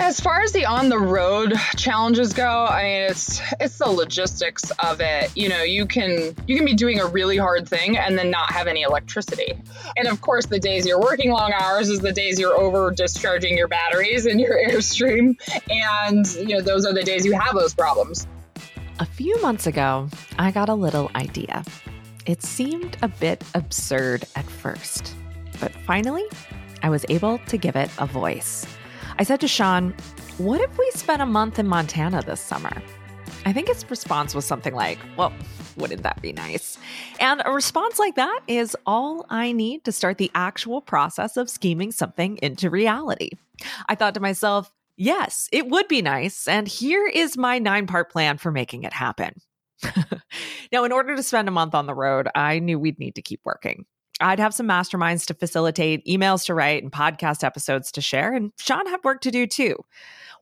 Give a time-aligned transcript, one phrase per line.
[0.00, 4.70] As far as the on the road challenges go, I mean it's it's the logistics
[4.78, 5.30] of it.
[5.36, 8.50] You know, you can you can be doing a really hard thing and then not
[8.50, 9.52] have any electricity.
[9.98, 13.58] And of course, the days you're working long hours is the days you're over discharging
[13.58, 15.36] your batteries in your Airstream
[15.68, 18.26] and you know, those are the days you have those problems.
[19.00, 20.08] A few months ago,
[20.38, 21.62] I got a little idea.
[22.24, 25.14] It seemed a bit absurd at first,
[25.60, 26.24] but finally,
[26.82, 28.66] I was able to give it a voice.
[29.20, 29.94] I said to Sean,
[30.38, 32.82] What if we spent a month in Montana this summer?
[33.44, 35.30] I think his response was something like, Well,
[35.76, 36.78] wouldn't that be nice?
[37.20, 41.50] And a response like that is all I need to start the actual process of
[41.50, 43.32] scheming something into reality.
[43.90, 46.48] I thought to myself, Yes, it would be nice.
[46.48, 49.34] And here is my nine part plan for making it happen.
[50.72, 53.22] now, in order to spend a month on the road, I knew we'd need to
[53.22, 53.84] keep working.
[54.20, 58.32] I'd have some masterminds to facilitate, emails to write, and podcast episodes to share.
[58.32, 59.76] And Sean had work to do too.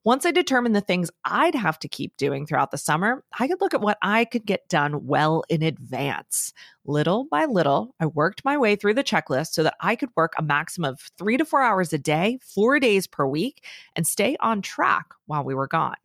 [0.04, 3.60] Once I determined the things I'd have to keep doing throughout the summer, I could
[3.60, 6.52] look at what I could get done well in advance.
[6.86, 10.32] Little by little, I worked my way through the checklist so that I could work
[10.38, 13.64] a maximum of three to four hours a day, four days per week,
[13.96, 15.96] and stay on track while we were gone.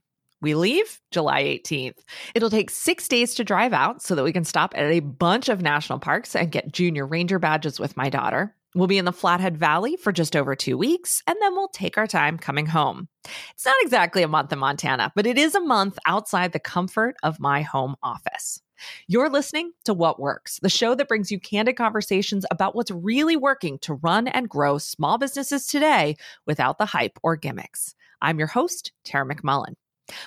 [0.44, 2.00] We leave July 18th.
[2.36, 5.48] It'll take six days to drive out so that we can stop at a bunch
[5.48, 8.54] of national parks and get junior ranger badges with my daughter.
[8.76, 11.98] We'll be in the Flathead Valley for just over two weeks, and then we'll take
[11.98, 13.08] our time coming home.
[13.54, 17.16] It's not exactly a month in Montana, but it is a month outside the comfort
[17.24, 18.60] of my home office.
[19.08, 23.38] You're listening to What Works, the show that brings you candid conversations about what's really
[23.38, 27.96] working to run and grow small businesses today without the hype or gimmicks.
[28.22, 29.76] I'm your host, Tara McMullin.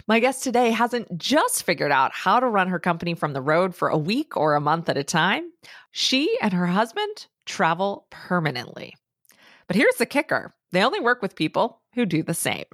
[0.07, 3.75] My guest today hasn't just figured out how to run her company from the road
[3.75, 5.51] for a week or a month at a time.
[5.91, 8.95] She and her husband travel permanently.
[9.67, 12.65] But here's the kicker they only work with people who do the same.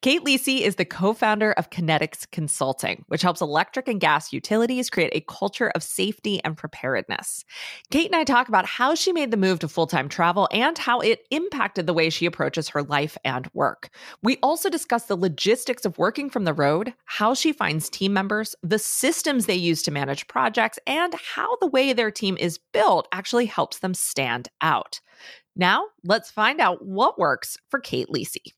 [0.00, 4.90] Kate Lisi is the co founder of Kinetics Consulting, which helps electric and gas utilities
[4.90, 7.44] create a culture of safety and preparedness.
[7.90, 10.76] Kate and I talk about how she made the move to full time travel and
[10.78, 13.90] how it impacted the way she approaches her life and work.
[14.22, 18.54] We also discuss the logistics of working from the road, how she finds team members,
[18.62, 23.08] the systems they use to manage projects, and how the way their team is built
[23.12, 25.00] actually helps them stand out.
[25.56, 28.52] Now, let's find out what works for Kate Lisi.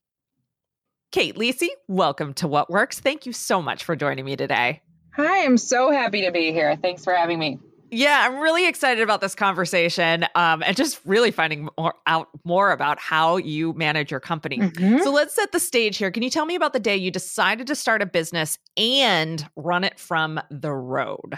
[1.11, 3.01] Kate Lisi, welcome to What Works.
[3.01, 4.81] Thank you so much for joining me today.
[5.17, 6.77] Hi, I'm so happy to be here.
[6.77, 7.59] Thanks for having me.
[7.93, 12.71] Yeah, I'm really excited about this conversation um, and just really finding more out more
[12.71, 14.59] about how you manage your company.
[14.59, 14.99] Mm-hmm.
[14.99, 16.09] So let's set the stage here.
[16.11, 19.83] Can you tell me about the day you decided to start a business and run
[19.83, 21.37] it from the road?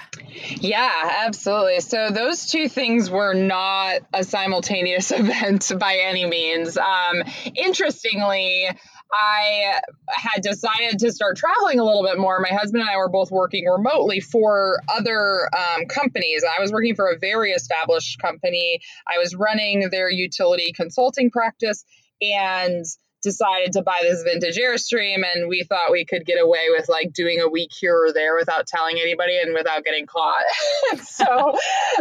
[0.60, 1.80] Yeah, absolutely.
[1.80, 6.78] So those two things were not a simultaneous event by any means.
[6.78, 7.24] Um,
[7.56, 8.70] interestingly,
[9.14, 9.80] I
[10.10, 12.40] had decided to start traveling a little bit more.
[12.40, 16.44] My husband and I were both working remotely for other um, companies.
[16.44, 18.80] I was working for a very established company.
[19.08, 21.86] I was running their utility consulting practice.
[22.22, 22.86] And
[23.24, 27.14] decided to buy this vintage Airstream, and we thought we could get away with like
[27.14, 30.44] doing a week here or there without telling anybody and without getting caught.
[31.04, 31.54] so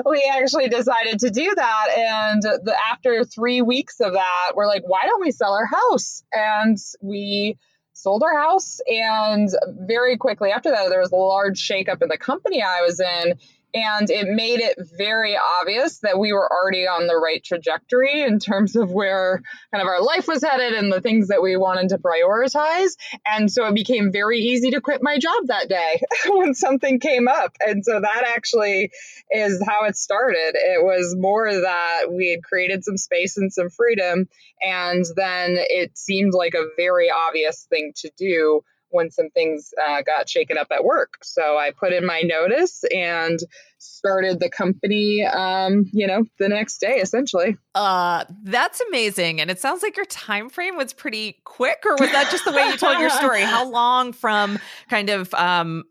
[0.05, 1.87] we actually decided to do that.
[1.97, 6.23] And the, after three weeks of that, we're like, why don't we sell our house?
[6.33, 7.57] And we
[7.93, 8.81] sold our house.
[8.87, 9.49] And
[9.87, 13.35] very quickly after that, there was a large shakeup in the company I was in
[13.75, 18.39] and it made it very obvious that we were already on the right trajectory in
[18.39, 21.89] terms of where kind of our life was headed and the things that we wanted
[21.89, 22.97] to prioritize.
[23.27, 27.29] And so it became very easy to quit my job that day when something came
[27.29, 27.57] up.
[27.67, 28.91] And so that actually
[29.31, 30.53] is how it started.
[30.55, 34.29] It was more that we had created some space and some freedom.
[34.61, 40.03] And then it seemed like a very obvious thing to do when some things uh,
[40.03, 41.15] got shaken up at work.
[41.23, 43.39] So I put in my notice and
[43.79, 47.57] started the company, um, you know, the next day essentially.
[47.75, 49.41] Uh, that's amazing.
[49.41, 52.53] And it sounds like your time frame was pretty quick, or was that just the
[52.53, 53.43] way you told your story?
[53.43, 54.59] How long from
[54.89, 55.85] kind of um,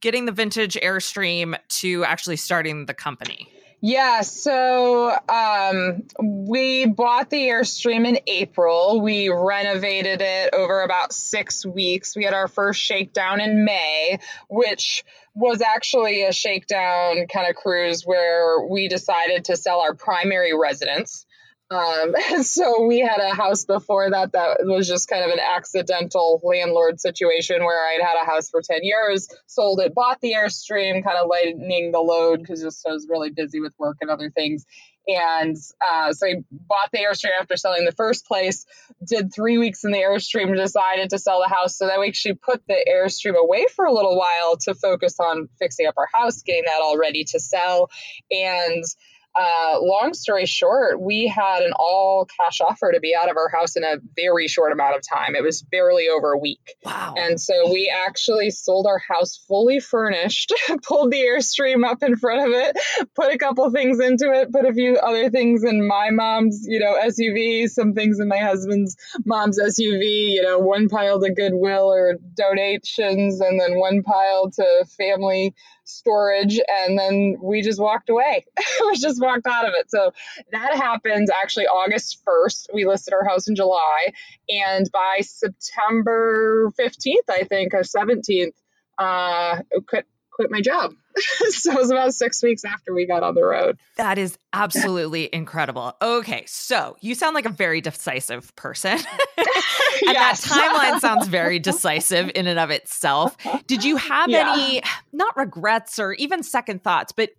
[0.00, 3.48] getting the vintage Airstream to actually starting the company?
[3.88, 9.00] Yeah, so um, we bought the Airstream in April.
[9.00, 12.16] We renovated it over about six weeks.
[12.16, 14.18] We had our first shakedown in May,
[14.50, 15.04] which
[15.36, 21.25] was actually a shakedown kind of cruise where we decided to sell our primary residence
[21.70, 26.40] um, so we had a house before that that was just kind of an accidental
[26.44, 31.04] landlord situation where I'd had a house for 10 years, sold it, bought the Airstream,
[31.04, 34.30] kind of lightening the load because just I was really busy with work and other
[34.30, 34.64] things.
[35.08, 38.66] And uh, so he bought the Airstream after selling the first place,
[39.06, 41.76] did three weeks in the Airstream, decided to sell the house.
[41.76, 45.48] So that we actually put the Airstream away for a little while to focus on
[45.60, 47.88] fixing up our house, getting that all ready to sell.
[48.32, 48.84] And
[49.38, 53.48] uh, long story short, we had an all cash offer to be out of our
[53.48, 55.34] house in a very short amount of time.
[55.34, 56.76] It was barely over a week.
[56.84, 57.14] Wow.
[57.18, 62.46] And so we actually sold our house fully furnished, pulled the Airstream up in front
[62.46, 62.76] of it,
[63.14, 66.80] put a couple things into it, put a few other things in my mom's, you
[66.80, 71.92] know, SUV, some things in my husband's mom's SUV, you know, one pile to Goodwill
[71.92, 75.54] or donations, and then one pile to family
[75.86, 78.44] storage and then we just walked away
[78.86, 79.90] we just walked out of it.
[79.90, 80.12] So
[80.52, 84.12] that happened actually august 1st we listed our house in july.
[84.48, 88.52] And by september 15th i think or 17th
[88.98, 89.60] uh
[90.36, 90.92] quit my job
[91.48, 93.78] so it was about six weeks after we got on the road.
[93.96, 95.94] That is absolutely incredible.
[96.02, 98.92] Okay, so you sound like a very decisive person.
[99.38, 99.46] and
[100.02, 100.44] yes.
[100.44, 103.36] that timeline sounds very decisive in and of itself.
[103.66, 104.52] Did you have yeah.
[104.52, 107.30] any, not regrets or even second thoughts, but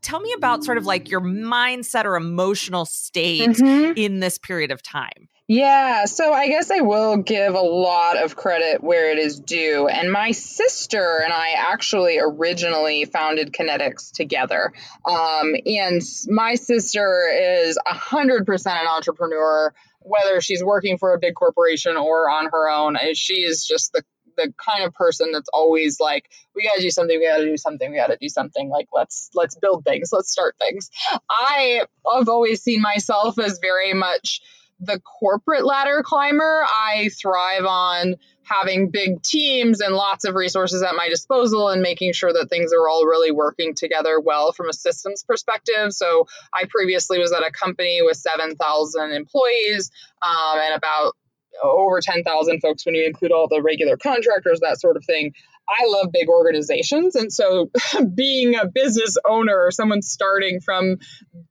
[0.00, 3.92] tell me about sort of like your mindset or emotional state mm-hmm.
[3.96, 5.28] in this period of time?
[5.46, 9.88] Yeah, so I guess I will give a lot of credit where it is due.
[9.88, 14.72] And my sister and I actually originally founded Kinetics together.
[15.04, 21.98] Um, and my sister is 100% an entrepreneur, whether she's working for a big corporation
[21.98, 22.96] or on her own.
[23.12, 24.02] She is just the
[24.36, 27.44] the kind of person that's always like we got to do something we got to
[27.44, 30.90] do something we got to do something like let's let's build things let's start things
[31.30, 31.82] i
[32.16, 34.40] have always seen myself as very much
[34.80, 40.94] the corporate ladder climber, I thrive on having big teams and lots of resources at
[40.94, 44.72] my disposal and making sure that things are all really working together well from a
[44.72, 45.92] systems perspective.
[45.92, 49.90] So I previously was at a company with 7,000 employees
[50.20, 51.14] um, and about
[51.62, 55.32] over 10,000 folks when you include all the regular contractors, that sort of thing.
[55.68, 57.14] I love big organizations.
[57.14, 57.70] And so
[58.14, 60.98] being a business owner or someone starting from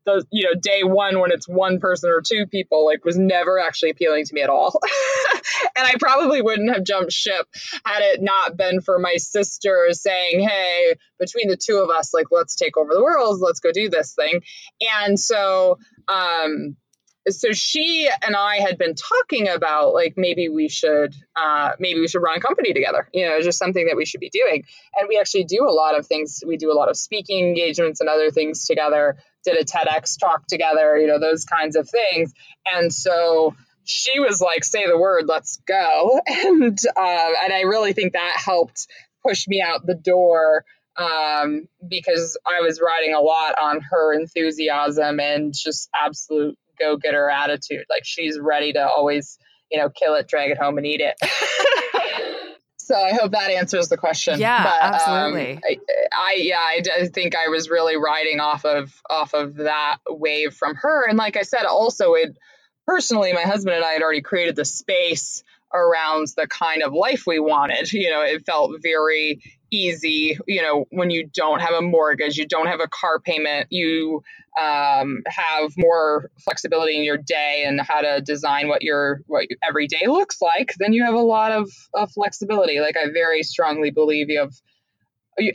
[0.05, 3.59] the, you know, day one when it's one person or two people, like was never
[3.59, 4.79] actually appealing to me at all.
[5.77, 7.47] and I probably wouldn't have jumped ship
[7.85, 12.27] had it not been for my sister saying, Hey, between the two of us, like,
[12.31, 13.39] let's take over the world.
[13.41, 14.41] Let's go do this thing.
[15.01, 16.75] And so, um,
[17.29, 22.07] so she and I had been talking about like maybe we should uh, maybe we
[22.07, 23.07] should run a company together.
[23.13, 24.65] You know, just something that we should be doing.
[24.95, 26.43] And we actually do a lot of things.
[26.45, 29.17] We do a lot of speaking engagements and other things together.
[29.45, 30.97] Did a TEDx talk together.
[30.97, 32.33] You know, those kinds of things.
[32.73, 33.55] And so
[33.85, 38.33] she was like, "Say the word, let's go." And uh, and I really think that
[38.35, 38.87] helped
[39.25, 40.65] push me out the door
[40.97, 47.29] um, because I was riding a lot on her enthusiasm and just absolute go getter
[47.29, 47.85] attitude.
[47.89, 49.37] Like she's ready to always,
[49.71, 51.15] you know, kill it, drag it home, and eat it.
[52.77, 54.39] so I hope that answers the question.
[54.39, 55.53] Yeah, but, absolutely.
[55.53, 55.77] Um, I,
[56.13, 60.53] I, yeah, I, I think I was really riding off of off of that wave
[60.53, 62.37] from her, and like I said, also it
[62.85, 65.43] personally, my husband and I had already created the space
[65.73, 67.91] around the kind of life we wanted.
[67.93, 69.41] You know, it felt very
[69.71, 73.67] easy, you know, when you don't have a mortgage, you don't have a car payment,
[73.71, 74.21] you
[74.59, 79.57] um, have more flexibility in your day and how to design what your what your
[79.67, 82.79] every day looks like, then you have a lot of, of flexibility.
[82.79, 84.53] Like I very strongly believe you have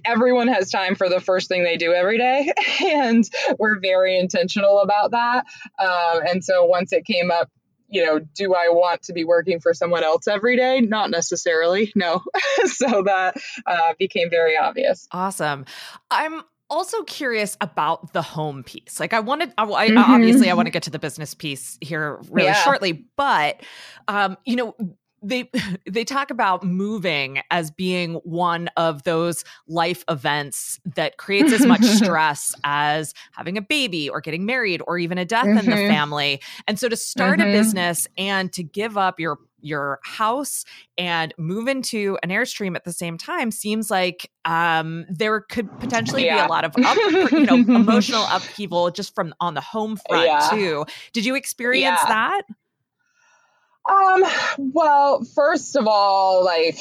[0.05, 2.53] everyone has time for the first thing they do every day
[2.85, 3.29] and
[3.61, 5.47] we're very intentional about that
[5.79, 7.49] um, and so once it came up
[7.89, 10.81] you know, do I want to be working for someone else every day?
[10.81, 12.23] Not necessarily, no.
[12.65, 15.09] so that uh, became very obvious.
[15.11, 15.65] Awesome.
[16.11, 19.01] I'm also curious about the home piece.
[19.01, 19.99] Like I wanted, I, I mm-hmm.
[19.99, 22.63] obviously I want to get to the business piece here really yeah.
[22.63, 23.63] shortly, but
[24.07, 24.75] um, you know,
[25.23, 25.51] they
[25.87, 31.83] they talk about moving as being one of those life events that creates as much
[31.85, 35.59] stress as having a baby or getting married or even a death mm-hmm.
[35.59, 35.93] in the mm-hmm.
[35.93, 36.41] family.
[36.67, 37.49] And so to start mm-hmm.
[37.49, 40.65] a business and to give up your your house
[40.97, 46.25] and move into an airstream at the same time seems like um, there could potentially
[46.25, 46.37] yeah.
[46.37, 46.97] be a lot of up,
[47.33, 50.49] you know emotional upheaval just from on the home front yeah.
[50.51, 50.87] too.
[51.13, 52.09] Did you experience yeah.
[52.09, 52.43] that?
[53.89, 54.23] Um,
[54.59, 56.79] well, first of all, like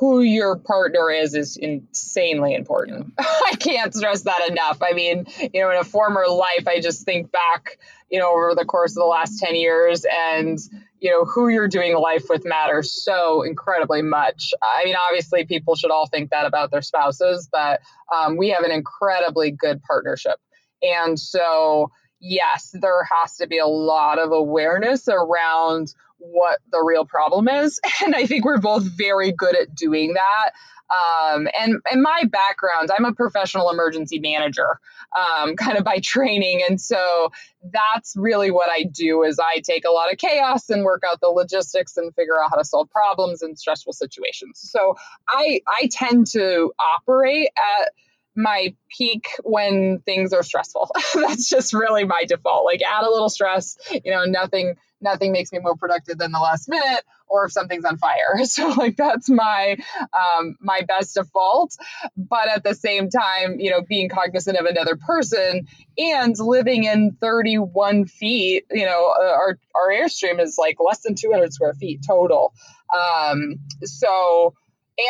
[0.00, 3.12] who your partner is is insanely important.
[3.18, 4.78] I can't stress that enough.
[4.82, 7.78] I mean, you know, in a former life, I just think back,
[8.10, 10.58] you know, over the course of the last 10 years and,
[10.98, 14.52] you know, who you're doing life with matters so incredibly much.
[14.60, 17.80] I mean, obviously, people should all think that about their spouses, but
[18.12, 20.40] um, we have an incredibly good partnership.
[20.82, 27.04] And so, yes, there has to be a lot of awareness around what the real
[27.04, 27.80] problem is.
[28.04, 30.52] And I think we're both very good at doing that.
[30.90, 34.80] Um, and in my background, I'm a professional emergency manager,
[35.16, 37.30] um, kind of by training, and so
[37.72, 39.22] that's really what I do.
[39.22, 42.50] Is I take a lot of chaos and work out the logistics and figure out
[42.50, 44.60] how to solve problems in stressful situations.
[44.70, 44.96] So
[45.28, 47.92] I I tend to operate at
[48.36, 50.90] my peak when things are stressful.
[51.14, 52.64] That's just really my default.
[52.64, 56.38] Like add a little stress, you know, nothing nothing makes me more productive than the
[56.38, 58.38] last minute or if something's on fire.
[58.50, 59.76] So like that's my
[60.12, 61.76] um, my best default.
[62.16, 67.16] But at the same time, you know, being cognizant of another person and living in
[67.20, 72.00] 31 feet, you know, uh, our our airstream is like less than 200 square feet
[72.06, 72.52] total.
[72.92, 74.54] Um, so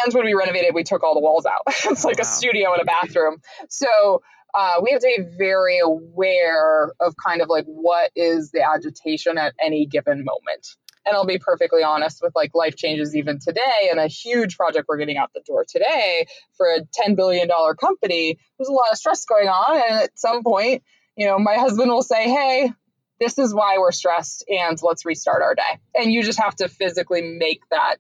[0.05, 1.63] and when we renovated, we took all the walls out.
[1.67, 2.23] it's like wow.
[2.23, 3.41] a studio and a bathroom.
[3.69, 4.23] So
[4.55, 9.39] uh, we have to be very aware of kind of like what is the agitation
[9.39, 10.77] at any given moment.
[11.07, 14.87] And I'll be perfectly honest with like life changes even today and a huge project
[14.89, 16.27] we're getting out the door today
[16.57, 17.49] for a $10 billion
[17.81, 18.39] company.
[18.59, 19.77] There's a lot of stress going on.
[19.77, 20.83] And at some point,
[21.17, 22.71] you know, my husband will say, Hey,
[23.19, 25.79] this is why we're stressed and let's restart our day.
[25.95, 27.97] And you just have to physically make that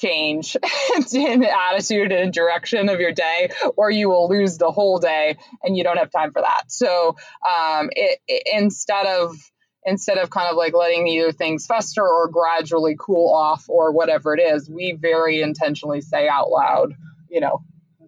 [0.00, 0.56] change
[1.12, 5.76] in attitude and direction of your day, or you will lose the whole day and
[5.76, 6.64] you don't have time for that.
[6.68, 7.16] So
[7.46, 9.34] um, it, it, instead of
[9.84, 14.34] instead of kind of like letting either things fester or gradually cool off or whatever
[14.34, 16.92] it is, we very intentionally say out loud,
[17.30, 17.62] you know,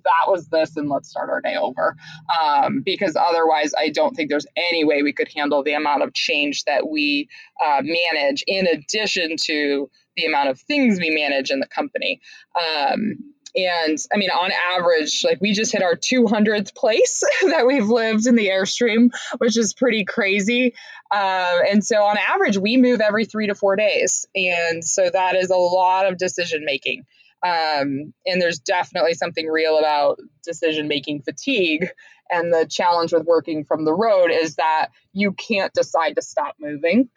[0.05, 1.97] that was this and let's start our day over.
[2.43, 6.13] Um, because otherwise, I don't think there's any way we could handle the amount of
[6.13, 7.29] change that we
[7.65, 12.21] uh, manage in addition to the amount of things we manage in the company.
[12.57, 17.89] Um, and I mean, on average, like we just hit our 200th place that we've
[17.89, 20.75] lived in the Airstream, which is pretty crazy.
[21.11, 24.27] Uh, and so, on average, we move every three to four days.
[24.35, 27.05] And so, that is a lot of decision making.
[27.45, 31.89] Um, and there's definitely something real about decision making fatigue.
[32.31, 36.55] And the challenge with working from the road is that you can't decide to stop
[36.59, 37.11] moving.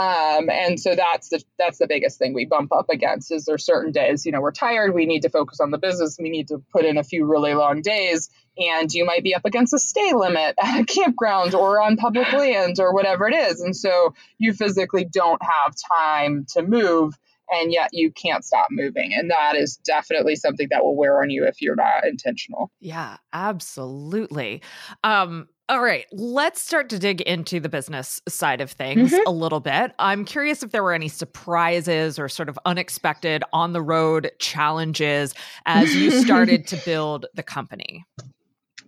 [0.00, 3.58] Um, and so that's the that's the biggest thing we bump up against is there
[3.58, 6.48] certain days you know we're tired we need to focus on the business we need
[6.48, 9.78] to put in a few really long days and you might be up against a
[9.78, 14.14] stay limit at a campground or on public land or whatever it is and so
[14.38, 17.12] you physically don't have time to move
[17.52, 19.12] and yet you can't stop moving.
[19.12, 22.70] And that is definitely something that will wear on you if you're not intentional.
[22.78, 24.62] Yeah, absolutely.
[25.02, 29.22] Um, all right, let's start to dig into the business side of things mm-hmm.
[29.24, 29.92] a little bit.
[30.00, 35.32] I'm curious if there were any surprises or sort of unexpected on the road challenges
[35.66, 38.04] as you started to build the company.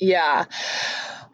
[0.01, 0.47] Yeah.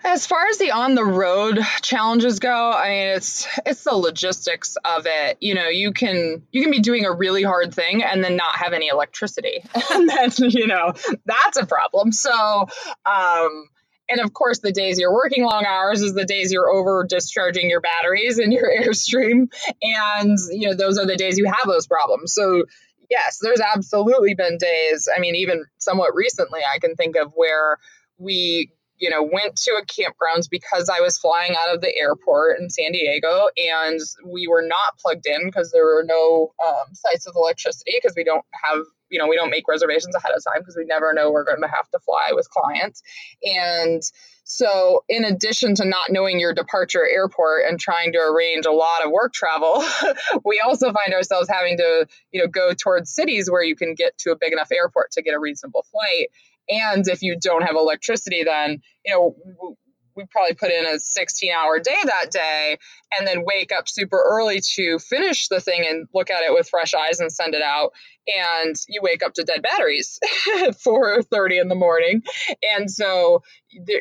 [0.05, 4.77] As far as the on the road challenges go, I mean it's it's the logistics
[4.85, 5.39] of it.
[5.41, 8.55] You know, you can you can be doing a really hard thing and then not
[8.57, 9.65] have any electricity.
[9.93, 10.93] and then, you know,
[11.25, 12.13] that's a problem.
[12.13, 12.67] So,
[13.07, 13.69] um
[14.09, 17.69] and of course, the days you're working long hours is the days you're over discharging
[17.69, 19.53] your batteries in your Airstream.
[19.83, 22.33] And, you know, those are the days you have those problems.
[22.33, 22.65] So,
[23.11, 27.79] yes, there's absolutely been days, I mean, even somewhat recently, I can think of where
[28.19, 32.59] we you know, went to a campgrounds because I was flying out of the airport
[32.61, 37.27] in San Diego and we were not plugged in because there were no um, sites
[37.27, 40.61] with electricity because we don't have, you know, we don't make reservations ahead of time
[40.61, 43.03] because we never know we're going to have to fly with clients.
[43.43, 44.03] And
[44.45, 49.05] so, in addition to not knowing your departure airport and trying to arrange a lot
[49.05, 49.85] of work travel,
[50.45, 54.17] we also find ourselves having to, you know, go towards cities where you can get
[54.19, 56.29] to a big enough airport to get a reasonable flight.
[56.71, 59.77] And if you don't have electricity, then, you know,
[60.19, 62.77] we probably put in a 16 hour day that day
[63.17, 66.69] and then wake up super early to finish the thing and look at it with
[66.69, 67.93] fresh eyes and send it out.
[68.37, 70.19] And you wake up to dead batteries
[70.65, 72.23] at 4.30 in the morning.
[72.77, 73.43] And so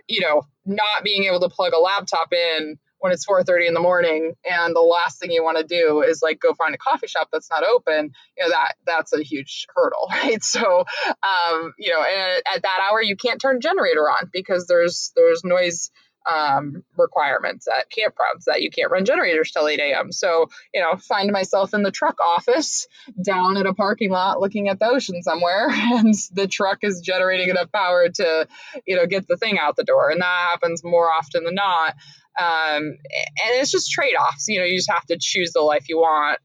[0.07, 3.79] you know not being able to plug a laptop in when it's 4:30 in the
[3.79, 7.07] morning and the last thing you want to do is like go find a coffee
[7.07, 10.43] shop that's not open you know that that's a huge hurdle right?
[10.43, 10.85] So
[11.23, 15.43] um, you know and at that hour you can't turn generator on because there's there's
[15.43, 15.91] noise
[16.27, 20.11] um, requirements at campgrounds that you can't run generators till 8 a.m.
[20.11, 22.87] So, you know, find myself in the truck office
[23.23, 27.49] down at a parking lot looking at the ocean somewhere, and the truck is generating
[27.49, 28.47] enough power to,
[28.85, 30.09] you know, get the thing out the door.
[30.09, 31.95] And that happens more often than not.
[32.39, 34.47] Um, and it's just trade offs.
[34.47, 36.39] You know, you just have to choose the life you want.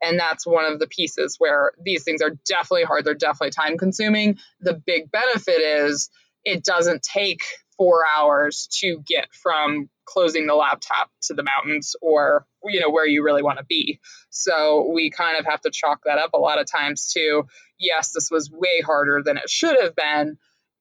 [0.00, 3.04] And that's one of the pieces where these things are definitely hard.
[3.04, 4.38] They're definitely time consuming.
[4.60, 6.10] The big benefit is
[6.44, 7.42] it doesn't take
[7.78, 13.06] four hours to get from closing the laptop to the mountains or you know where
[13.06, 14.00] you really want to be.
[14.30, 17.44] So we kind of have to chalk that up a lot of times to
[17.78, 20.36] yes this was way harder than it should have been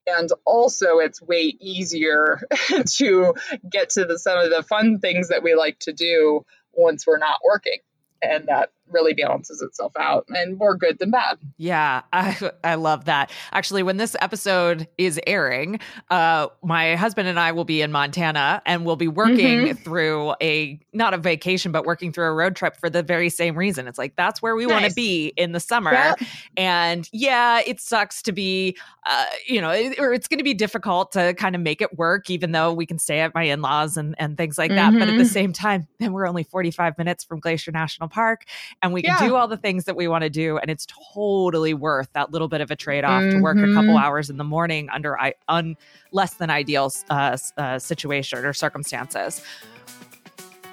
[0.08, 2.42] and also it's way easier
[2.96, 3.36] to
[3.70, 7.18] get to the some of the fun things that we like to do once we're
[7.18, 7.80] not working
[8.22, 11.38] and that really balances itself out and more good than bad.
[11.58, 13.32] Yeah, I I love that.
[13.52, 15.80] Actually, when this episode is airing,
[16.10, 19.84] uh my husband and I will be in Montana and we'll be working mm-hmm.
[19.84, 23.58] through a not a vacation but working through a road trip for the very same
[23.58, 23.88] reason.
[23.88, 24.72] It's like that's where we nice.
[24.72, 25.92] want to be in the summer.
[25.92, 26.16] Yeah.
[26.56, 30.54] And yeah, it sucks to be uh you know, it, or it's going to be
[30.54, 33.98] difficult to kind of make it work even though we can stay at my in-laws
[33.98, 35.00] and and things like that, mm-hmm.
[35.00, 35.32] but at the mm-hmm.
[35.32, 38.46] same time, then we're only 45 minutes from Glacier National Park
[38.82, 39.28] and we can yeah.
[39.28, 42.48] do all the things that we want to do and it's totally worth that little
[42.48, 43.38] bit of a trade-off mm-hmm.
[43.38, 43.98] to work a couple mm-hmm.
[43.98, 45.18] hours in the morning under
[45.48, 45.76] un,
[46.12, 49.42] less than ideal uh, uh, situation or circumstances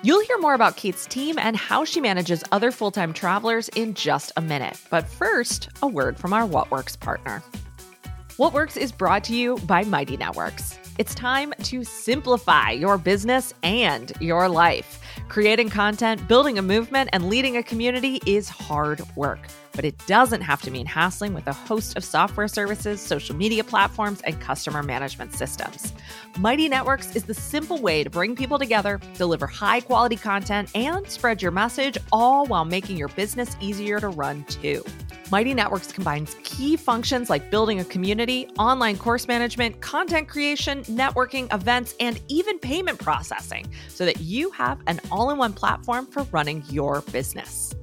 [0.04, 3.94] You'll hear more about Kate's team and how she manages other full time travelers in
[3.94, 4.78] just a minute.
[4.90, 7.42] But first, a word from our What Works partner.
[8.36, 10.78] What Works is brought to you by Mighty Networks.
[10.98, 15.00] It's time to simplify your business and your life.
[15.28, 19.40] Creating content, building a movement, and leading a community is hard work,
[19.72, 23.64] but it doesn't have to mean hassling with a host of software services, social media
[23.64, 25.92] platforms, and customer management systems.
[26.38, 31.08] Mighty Networks is the simple way to bring people together, deliver high quality content, and
[31.08, 34.84] spread your message, all while making your business easier to run too.
[35.30, 41.52] Mighty Networks combines key functions like building a community, online course management, content creation, networking,
[41.52, 46.24] events, and even payment processing so that you have an all in one platform for
[46.24, 47.74] running your business.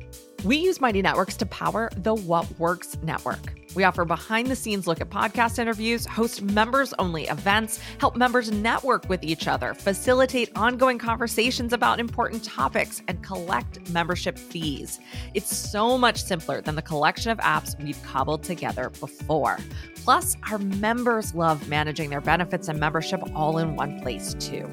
[0.43, 3.60] We use Mighty Networks to power the What Works Network.
[3.73, 8.51] We offer behind the scenes look at podcast interviews, host members only events, help members
[8.51, 14.99] network with each other, facilitate ongoing conversations about important topics, and collect membership fees.
[15.33, 19.57] It's so much simpler than the collection of apps we've cobbled together before.
[19.95, 24.69] Plus, our members love managing their benefits and membership all in one place, too.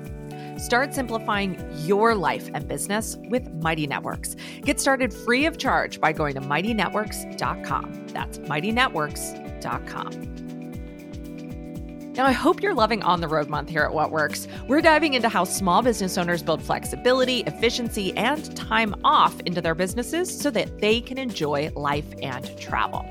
[0.58, 4.36] Start simplifying your life and business with Mighty Networks.
[4.62, 8.08] Get started free of charge by going to mightynetworks.com.
[8.08, 10.38] That's mightynetworks.com.
[12.18, 14.48] Now, I hope you're loving On the Road Month here at What Works.
[14.66, 19.76] We're diving into how small business owners build flexibility, efficiency, and time off into their
[19.76, 23.06] businesses so that they can enjoy life and travel.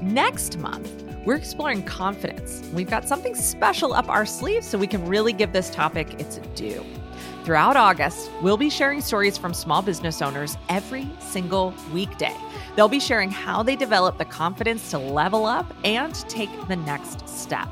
[0.00, 2.62] Next month, we're exploring confidence.
[2.72, 6.38] We've got something special up our sleeve so we can really give this topic its
[6.54, 6.84] due.
[7.44, 12.34] Throughout August, we'll be sharing stories from small business owners every single weekday.
[12.76, 17.28] They'll be sharing how they develop the confidence to level up and take the next
[17.28, 17.68] step.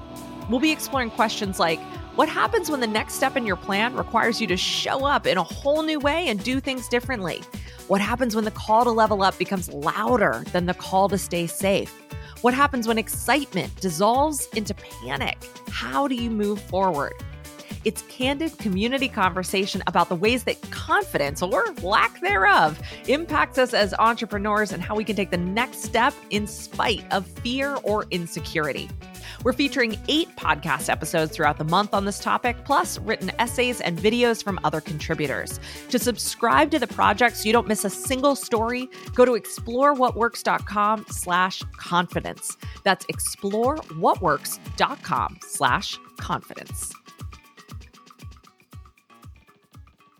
[0.51, 1.81] We'll be exploring questions like
[2.17, 5.38] what happens when the next step in your plan requires you to show up in
[5.38, 7.43] a whole new way and do things differently?
[7.88, 11.47] What happens when the call to level up becomes louder than the call to stay
[11.47, 12.04] safe?
[12.44, 15.38] What happens when excitement dissolves into panic?
[15.70, 17.14] How do you move forward?
[17.87, 22.78] It's candid community conversation about the ways that confidence, or lack thereof,
[23.09, 27.26] impacts us as entrepreneurs and how we can take the next step in spite of
[27.26, 28.90] fear or insecurity.
[29.44, 33.98] We're featuring eight podcast episodes throughout the month on this topic, plus written essays and
[33.98, 35.61] videos from other contributors.
[35.90, 41.04] To subscribe to the project so you don't miss a single story, go to explorewhatworks.com
[41.11, 42.57] slash confidence.
[42.85, 46.94] That's explorewhatworks.com slash confidence.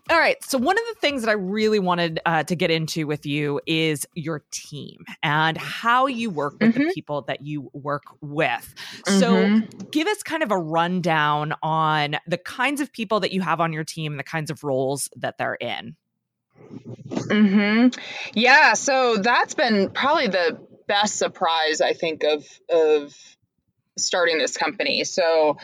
[0.09, 0.41] All right.
[0.43, 3.59] So, one of the things that I really wanted uh, to get into with you
[3.65, 6.87] is your team and how you work with mm-hmm.
[6.87, 8.73] the people that you work with.
[9.07, 9.19] Mm-hmm.
[9.19, 13.59] So, give us kind of a rundown on the kinds of people that you have
[13.59, 15.95] on your team and the kinds of roles that they're in.
[17.09, 17.87] Hmm.
[18.33, 18.73] Yeah.
[18.73, 23.15] So that's been probably the best surprise I think of of
[23.97, 25.03] starting this company.
[25.03, 25.57] So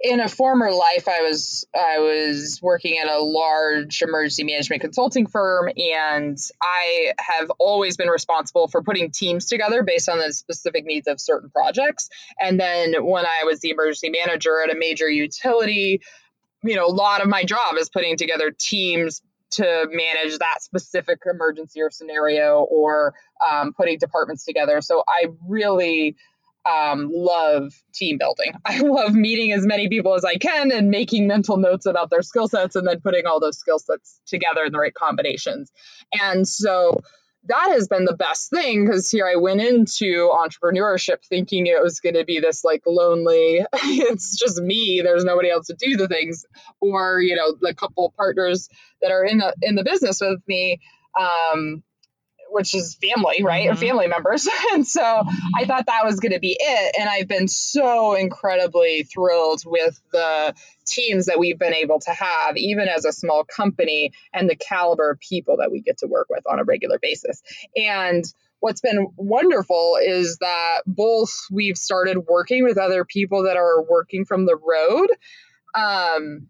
[0.00, 5.26] in a former life i was i was working at a large emergency management consulting
[5.26, 10.84] firm and i have always been responsible for putting teams together based on the specific
[10.84, 12.08] needs of certain projects.
[12.38, 16.00] And then when i was the emergency manager at a major utility
[16.62, 21.20] you know a lot of my job is putting together teams to manage that specific
[21.28, 23.14] emergency or scenario or
[23.50, 24.80] um, putting departments together.
[24.80, 26.16] So i really
[26.66, 28.52] um, love team building.
[28.64, 32.22] I love meeting as many people as I can and making mental notes about their
[32.22, 35.70] skill sets and then putting all those skill sets together in the right combinations.
[36.12, 37.00] And so
[37.44, 42.00] that has been the best thing because here I went into entrepreneurship thinking it was
[42.00, 45.00] going to be this like lonely, it's just me.
[45.02, 46.44] There's nobody else to do the things,
[46.80, 48.68] or you know, the couple partners
[49.00, 50.80] that are in the in the business with me.
[51.18, 51.82] Um,
[52.50, 53.68] which is family, right?
[53.68, 53.80] Mm-hmm.
[53.80, 54.48] Family members.
[54.72, 56.96] and so I thought that was going to be it.
[56.98, 60.54] And I've been so incredibly thrilled with the
[60.86, 65.10] teams that we've been able to have, even as a small company, and the caliber
[65.10, 67.42] of people that we get to work with on a regular basis.
[67.76, 68.24] And
[68.60, 74.24] what's been wonderful is that both we've started working with other people that are working
[74.24, 75.08] from the road.
[75.74, 76.48] Um,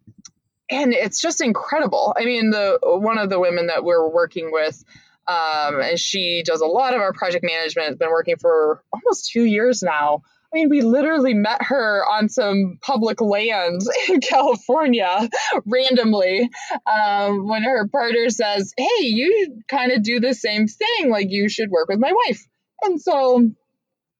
[0.70, 2.14] and it's just incredible.
[2.16, 4.84] I mean, the one of the women that we're working with,
[5.28, 9.30] um, and she does a lot of our project management, has been working for almost
[9.30, 10.22] two years now.
[10.52, 15.28] I mean, we literally met her on some public land in California
[15.66, 16.48] randomly
[16.86, 21.10] um, when her partner says, Hey, you kind of do the same thing.
[21.10, 22.46] Like, you should work with my wife.
[22.82, 23.50] And so,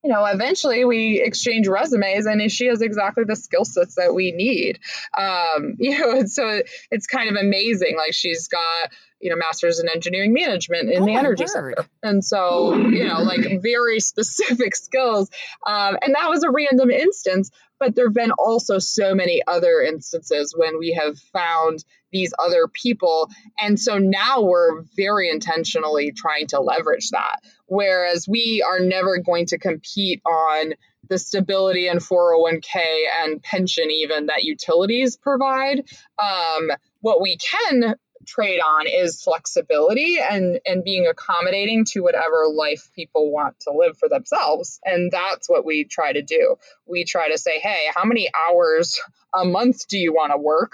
[0.04, 4.32] you know, eventually we exchange resumes and she has exactly the skill sets that we
[4.32, 4.78] need.
[5.16, 7.96] Um, you know, so it's kind of amazing.
[7.96, 11.74] Like, she's got you know, master's in engineering management in oh the energy word.
[11.76, 11.90] sector.
[12.02, 15.28] And so, you know, like very specific skills.
[15.66, 19.80] Um, and that was a random instance, but there have been also so many other
[19.80, 23.28] instances when we have found these other people.
[23.60, 27.40] And so now we're very intentionally trying to leverage that.
[27.66, 30.74] Whereas we are never going to compete on
[31.08, 32.76] the stability and 401k
[33.22, 35.84] and pension, even that utilities provide.
[36.22, 37.94] Um, what we can
[38.28, 43.96] trade on is flexibility and and being accommodating to whatever life people want to live
[43.96, 44.80] for themselves.
[44.84, 46.56] And that's what we try to do.
[46.86, 49.00] We try to say hey how many hours
[49.34, 50.72] a month do you want to work?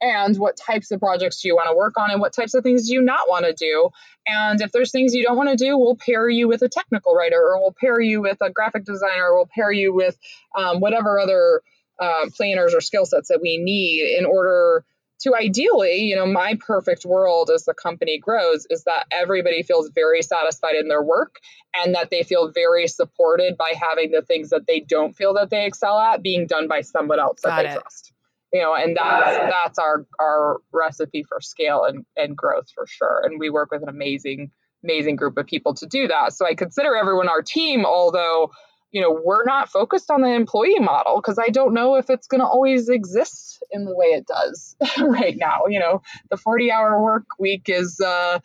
[0.00, 2.10] And what types of projects do you want to work on?
[2.10, 3.90] And what types of things do you not want to do?
[4.26, 7.14] And if there's things you don't want to do we'll pair you with a technical
[7.14, 10.18] writer or we'll pair you with a graphic designer or we'll pair you with
[10.56, 11.62] um, whatever other
[12.00, 14.84] uh, planners or skill sets that we need in order
[15.20, 19.90] to ideally, you know, my perfect world as the company grows is that everybody feels
[19.94, 21.36] very satisfied in their work
[21.74, 25.50] and that they feel very supported by having the things that they don't feel that
[25.50, 27.80] they excel at being done by someone else Got that they it.
[27.80, 28.12] trust.
[28.52, 33.22] You know, and that's that's our our recipe for scale and, and growth for sure.
[33.24, 34.50] And we work with an amazing,
[34.84, 36.32] amazing group of people to do that.
[36.32, 38.50] So I consider everyone our team, although
[38.92, 42.26] you know, we're not focused on the employee model because I don't know if it's
[42.26, 45.66] going to always exist in the way it does right now.
[45.68, 48.40] You know, the 40 hour work week is, uh,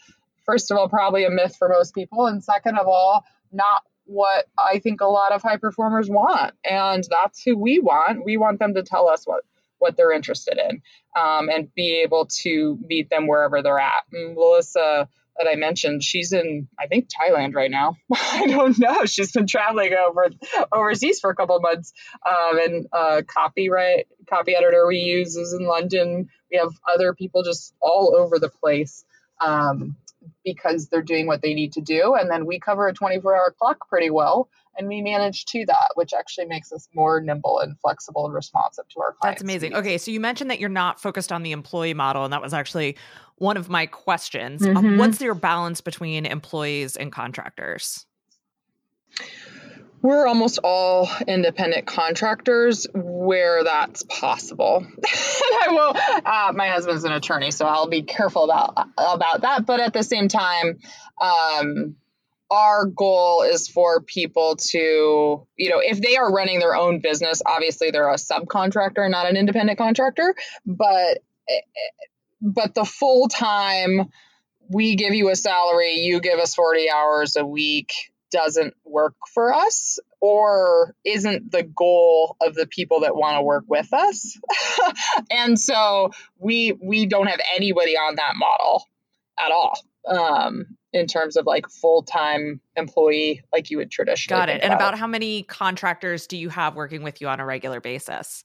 [0.46, 2.26] first of all, probably a myth for most people.
[2.26, 6.54] And second of all, not what I think a lot of high performers want.
[6.66, 8.26] And that's who we want.
[8.26, 9.44] We want them to tell us what,
[9.78, 10.82] what they're interested in
[11.16, 14.04] um, and be able to meet them wherever they're at.
[14.12, 17.98] And Melissa that I mentioned, she's in I think Thailand right now.
[18.14, 19.06] I don't know.
[19.06, 20.30] She's been traveling over
[20.72, 21.94] overseas for a couple months.
[22.28, 26.30] Um, and uh, copyright copy editor we use is in London.
[26.52, 29.06] We have other people just all over the place.
[29.40, 29.96] Um,
[30.46, 32.14] because they're doing what they need to do.
[32.14, 35.90] And then we cover a 24 hour clock pretty well and we manage to that,
[35.96, 39.42] which actually makes us more nimble and flexible and responsive to our clients.
[39.42, 39.76] That's amazing.
[39.76, 42.54] Okay, so you mentioned that you're not focused on the employee model, and that was
[42.54, 42.98] actually
[43.36, 44.66] one of my questions.
[44.66, 44.98] Um, mm-hmm.
[44.98, 48.06] what's your balance between employees and contractors?
[50.02, 54.86] We're almost all independent contractors where that's possible.
[55.06, 55.96] I will.
[56.26, 59.66] Uh, my husband's an attorney, so I'll be careful about about that.
[59.68, 60.80] But at the same time,
[61.22, 61.96] um,
[62.52, 67.42] our goal is for people to, you know, if they are running their own business,
[67.46, 70.36] obviously they're a subcontractor, not an independent contractor,
[70.66, 71.20] but
[72.42, 74.10] but the full time
[74.68, 77.94] we give you a salary, you give us 40 hours a week
[78.32, 83.66] doesn't work for us or isn't the goal of the people that want to work
[83.68, 84.38] with us.
[85.32, 88.86] and so we we don't have anybody on that model
[89.38, 89.78] at all.
[90.08, 94.90] Um, in terms of like full-time employee like you would traditionally got it and about.
[94.90, 98.44] about how many contractors do you have working with you on a regular basis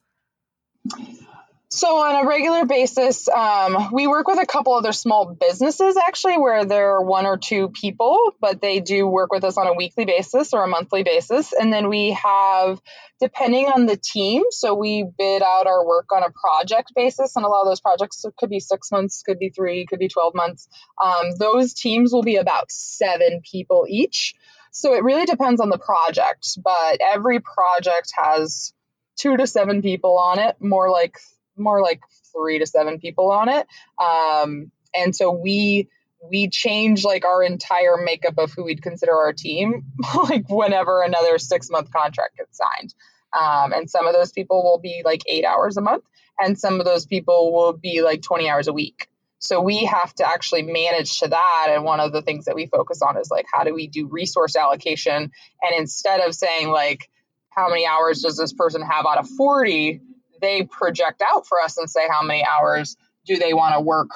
[1.68, 6.38] so on a regular basis um, we work with a couple other small businesses actually
[6.38, 9.74] where there are one or two people but they do work with us on a
[9.74, 11.52] weekly basis or a monthly basis.
[11.52, 12.80] And then we have
[13.20, 17.44] depending on the team so we bid out our work on a project basis and
[17.44, 20.34] a lot of those projects could be six months could be three could be 12
[20.34, 20.68] months.
[21.02, 24.34] Um, those teams will be about seven people each.
[24.70, 28.72] So it really depends on the project but every project has
[29.18, 31.18] two to seven people on it more like
[31.56, 32.00] more like
[32.32, 33.66] three to seven people on it.
[33.98, 35.88] Um, and so we
[36.30, 39.84] we change like our entire makeup of who we'd consider our team,
[40.16, 42.94] like whenever another six month contract gets signed.
[43.32, 46.04] Um, and some of those people will be like eight hours a month,
[46.38, 49.08] and some of those people will be like 20 hours a week.
[49.38, 51.66] So we have to actually manage to that.
[51.68, 54.06] And one of the things that we focus on is like, how do we do
[54.06, 55.14] resource allocation?
[55.14, 57.10] And instead of saying, like,
[57.50, 60.00] how many hours does this person have out of 40,
[60.46, 64.10] they project out for us and say, how many hours do they want to work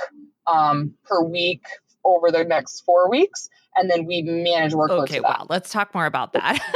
[0.47, 1.65] um, per week
[2.05, 3.49] over the next four weeks?
[3.77, 5.05] And then we manage workload.
[5.05, 5.47] Okay, wow.
[5.49, 6.59] Let's talk more about that.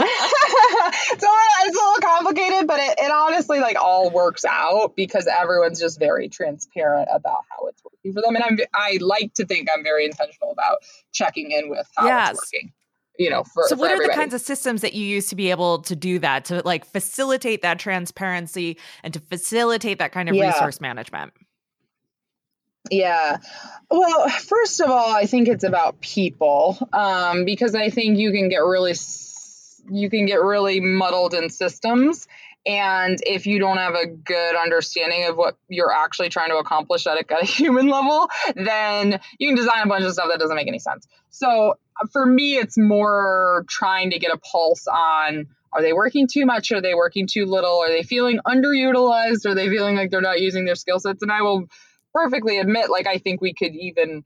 [0.00, 5.26] a little, it's a little complicated, but it, it honestly like all works out because
[5.26, 8.36] everyone's just very transparent about how it's working for them.
[8.36, 10.78] And I'm I like to think I'm very intentional about
[11.12, 12.30] checking in with how yes.
[12.30, 12.72] it's working
[13.20, 14.10] you know for, so what everybody.
[14.10, 16.62] are the kinds of systems that you use to be able to do that to
[16.64, 20.46] like facilitate that transparency and to facilitate that kind of yeah.
[20.46, 21.32] resource management
[22.90, 23.36] yeah.
[23.90, 28.48] Well, first of all, I think it's about people um, because I think you can
[28.48, 28.94] get really
[29.90, 32.26] you can get really muddled in systems
[32.66, 37.06] and if you don't have a good understanding of what you're actually trying to accomplish
[37.06, 40.38] at a, at a human level, then you can design a bunch of stuff that
[40.38, 41.06] doesn't make any sense.
[41.30, 41.74] So
[42.12, 46.72] for me, it's more trying to get a pulse on are they working too much?
[46.72, 47.78] Are they working too little?
[47.78, 49.46] Are they feeling underutilized?
[49.46, 51.22] Are they feeling like they're not using their skill sets?
[51.22, 51.66] And I will
[52.12, 54.24] perfectly admit, like, I think we could even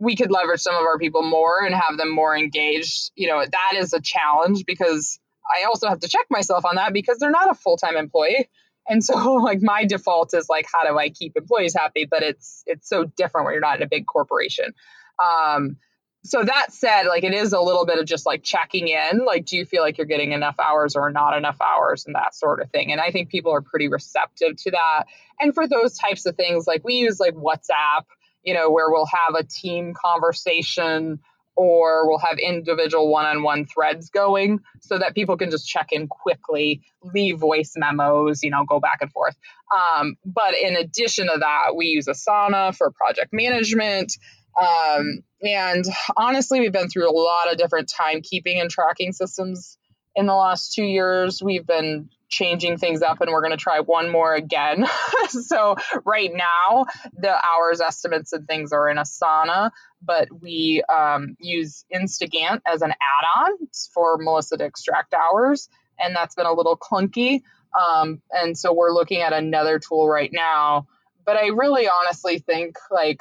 [0.00, 3.10] we could leverage some of our people more and have them more engaged.
[3.16, 5.18] You know, that is a challenge because
[5.52, 8.48] I also have to check myself on that because they're not a full time employee.
[8.88, 12.06] And so like my default is like how do I keep employees happy?
[12.08, 14.74] But it's it's so different when you're not in a big corporation.
[15.18, 15.76] Um,
[16.24, 19.46] so that said, like it is a little bit of just like checking in, like
[19.46, 22.60] do you feel like you're getting enough hours or not enough hours and that sort
[22.60, 22.92] of thing.
[22.92, 25.04] And I think people are pretty receptive to that.
[25.40, 28.04] And for those types of things, like we use like WhatsApp,
[28.42, 31.20] you know, where we'll have a team conversation
[31.58, 36.82] or we'll have individual one-on-one threads going so that people can just check in quickly
[37.02, 39.36] leave voice memos you know go back and forth
[39.76, 44.12] um, but in addition to that we use asana for project management
[44.60, 45.84] um, and
[46.16, 49.78] honestly we've been through a lot of different timekeeping and tracking systems
[50.14, 53.80] in the last two years we've been changing things up and we're going to try
[53.80, 54.86] one more again.
[55.28, 59.70] so right now the hours estimates and things are in Asana,
[60.02, 66.34] but we um, use Instagantt as an add-on for Melissa to extract hours, and that's
[66.34, 67.42] been a little clunky.
[67.78, 70.86] Um, and so we're looking at another tool right now.
[71.24, 73.20] But I really honestly think like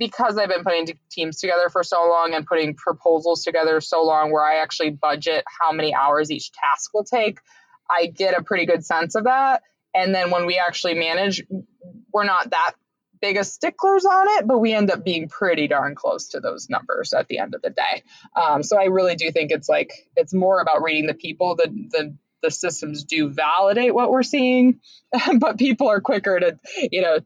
[0.00, 4.32] because I've been putting teams together for so long and putting proposals together so long
[4.32, 7.38] where I actually budget how many hours each task will take,
[7.88, 9.62] I get a pretty good sense of that.
[9.94, 11.44] And then when we actually manage,
[12.12, 12.72] we're not that
[13.20, 16.70] big as sticklers on it, but we end up being pretty darn close to those
[16.70, 18.02] numbers at the end of the day.
[18.34, 21.56] Um, so I really do think it's like it's more about reading the people.
[21.56, 24.80] The the the systems do validate what we're seeing,
[25.38, 26.58] but people are quicker to
[26.90, 27.18] you know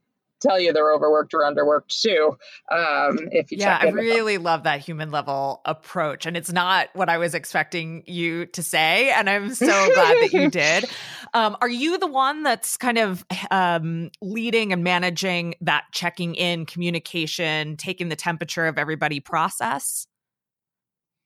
[0.44, 2.36] tell you they're overworked or underworked too.
[2.70, 7.08] Um, if you yeah, I really love that human level approach, and it's not what
[7.08, 10.84] I was expecting you to say, and I'm so glad that you did.
[11.32, 16.66] Um, are you the one that's kind of um, leading and managing that checking in
[16.66, 20.06] communication, taking the temperature of everybody process?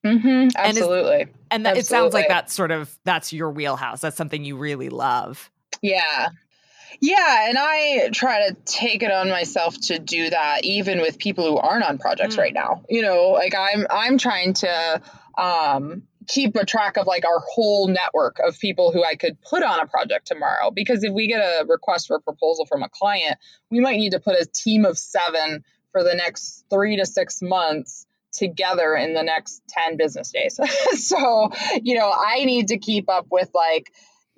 [0.07, 1.23] Mm-hmm, absolutely.
[1.23, 1.81] And, and that, absolutely.
[1.81, 4.01] it sounds like that's sort of that's your wheelhouse.
[4.01, 5.51] That's something you really love.
[5.83, 6.29] Yeah,
[7.01, 11.47] yeah, and I try to take it on myself to do that even with people
[11.47, 12.41] who aren't on projects mm.
[12.41, 12.85] right now.
[12.89, 15.03] You know, like I'm I'm trying to
[15.37, 19.63] um keep a track of like our whole network of people who I could put
[19.63, 22.89] on a project tomorrow because if we get a request for a proposal from a
[22.89, 23.39] client,
[23.71, 27.43] we might need to put a team of 7 for the next 3 to 6
[27.43, 30.61] months together in the next 10 business days.
[31.07, 31.51] so,
[31.83, 33.91] you know, I need to keep up with like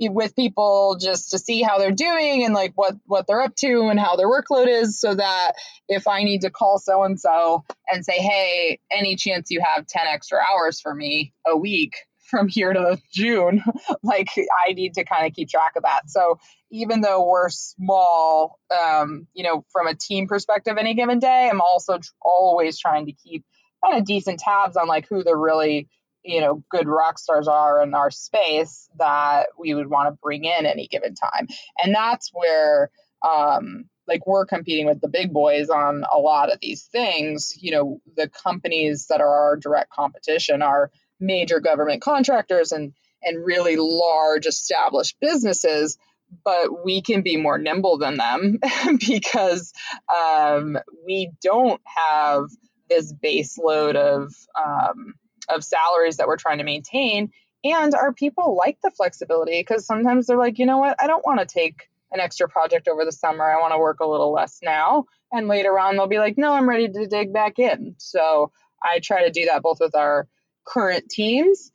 [0.08, 3.88] with people just to see how they're doing and like what what they're up to
[3.88, 5.52] and how their workload is so that
[5.88, 9.86] if I need to call so and so and say hey any chance you have
[9.86, 11.94] 10 extra hours for me a week
[12.30, 13.62] from here to June?
[14.02, 14.28] Like
[14.66, 16.08] I need to kind of keep track of that.
[16.08, 16.38] So
[16.70, 21.60] even though we're small um, you know from a team perspective any given day I'm
[21.60, 23.44] also tr- always trying to keep
[23.84, 25.88] kind of decent tabs on like who they're really
[26.24, 30.44] you know good rock stars are in our space that we would want to bring
[30.44, 31.48] in any given time.
[31.82, 32.90] And that's where
[33.26, 37.54] um, like we're competing with the big boys on a lot of these things.
[37.60, 43.44] You know the companies that are our direct competition are major government contractors and and
[43.44, 45.98] really large established businesses
[46.44, 48.58] but we can be more nimble than them
[49.08, 49.72] because
[50.14, 52.44] um, we don't have
[52.88, 55.14] this base load of um,
[55.54, 57.30] of salaries that we're trying to maintain
[57.64, 61.26] and our people like the flexibility because sometimes they're like you know what i don't
[61.26, 64.32] want to take an extra project over the summer i want to work a little
[64.32, 67.94] less now and later on they'll be like no i'm ready to dig back in
[67.98, 68.50] so
[68.82, 70.26] i try to do that both with our
[70.64, 71.70] current teams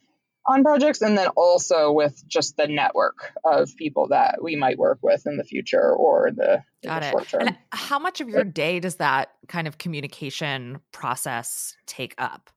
[0.48, 5.00] on projects and then also with just the network of people that we might work
[5.02, 7.12] with in the future or the, Got the it.
[7.12, 7.42] short term.
[7.42, 12.52] And how much of your day does that kind of communication process take up?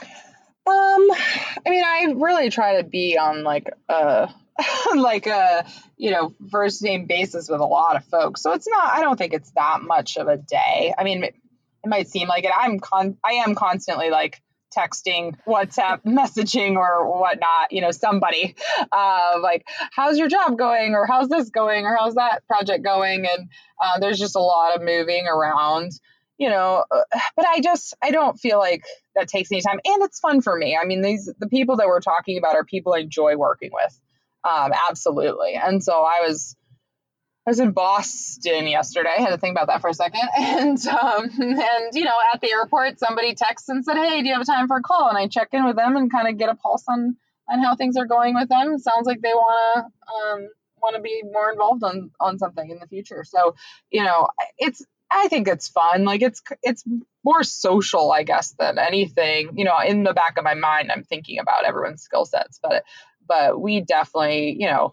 [0.00, 0.06] Um,
[0.66, 4.30] I mean, I really try to be on like a
[4.96, 8.84] like a you know first name basis with a lot of folks, so it's not.
[8.84, 10.94] I don't think it's that much of a day.
[10.96, 11.34] I mean, it,
[11.84, 12.52] it might seem like it.
[12.56, 13.18] I'm con.
[13.24, 14.40] I am constantly like
[14.74, 18.54] texting, WhatsApp, messaging, or whatnot, you know, somebody
[18.92, 20.94] uh, like, how's your job going?
[20.94, 21.84] Or how's this going?
[21.84, 23.26] Or how's that project going?
[23.26, 23.48] And
[23.82, 25.92] uh, there's just a lot of moving around,
[26.38, 28.82] you know, uh, but I just, I don't feel like
[29.14, 29.78] that takes any time.
[29.84, 30.76] And it's fun for me.
[30.80, 34.00] I mean, these, the people that we're talking about are people I enjoy working with.
[34.44, 35.54] Um, absolutely.
[35.54, 36.56] And so I was,
[37.46, 39.10] I was in Boston yesterday.
[39.18, 40.20] I had to think about that for a second.
[40.36, 44.34] And um, and you know, at the airport, somebody texts and said, "Hey, do you
[44.34, 46.48] have time for a call?" And I check in with them and kind of get
[46.48, 47.16] a pulse on
[47.50, 48.78] on how things are going with them.
[48.78, 50.48] Sounds like they want to um,
[50.82, 53.24] want to be more involved on on something in the future.
[53.24, 53.54] So
[53.90, 54.82] you know, it's
[55.14, 56.04] I think it's fun.
[56.04, 56.84] Like it's it's
[57.24, 59.50] more social, I guess, than anything.
[59.56, 62.84] You know, in the back of my mind, I'm thinking about everyone's skill sets, but
[63.26, 64.92] but we definitely, you know,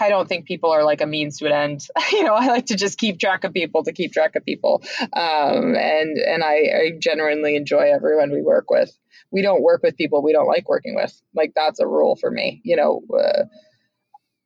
[0.00, 1.86] I don't think people are like a means to an end.
[2.12, 4.82] you know, I like to just keep track of people to keep track of people,
[5.12, 8.92] um, and and I, I genuinely enjoy everyone we work with.
[9.30, 11.18] We don't work with people we don't like working with.
[11.34, 12.60] Like that's a rule for me.
[12.64, 13.44] You know, uh,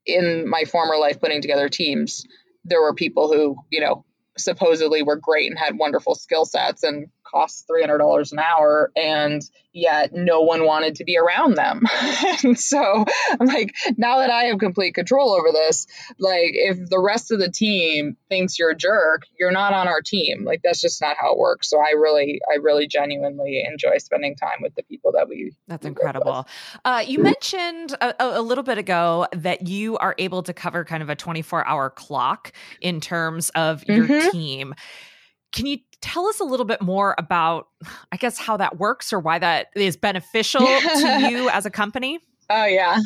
[0.04, 2.26] in my former life, putting together teams,
[2.64, 4.04] there were people who you know
[4.38, 10.14] supposedly were great and had wonderful skill sets and cost $300 an hour and yet
[10.14, 11.82] no one wanted to be around them.
[12.44, 13.04] and so
[13.38, 15.86] I'm like, now that I have complete control over this,
[16.18, 20.00] like if the rest of the team thinks you're a jerk, you're not on our
[20.00, 20.44] team.
[20.44, 21.68] Like that's just not how it works.
[21.68, 25.52] So I really, I really genuinely enjoy spending time with the people that we.
[25.68, 26.46] That's we incredible.
[26.84, 31.02] Uh, you mentioned a, a little bit ago that you are able to cover kind
[31.02, 34.30] of a 24 hour clock in terms of your mm-hmm.
[34.30, 34.74] team.
[35.52, 37.66] Can you tell us a little bit more about,
[38.12, 42.20] I guess, how that works or why that is beneficial to you as a company?
[42.48, 43.00] Oh, yeah.